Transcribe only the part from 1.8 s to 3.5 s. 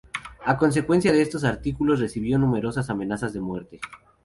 recibió numerosas amenazas de